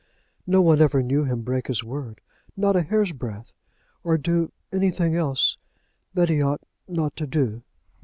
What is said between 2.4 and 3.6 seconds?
not a hair's breadth,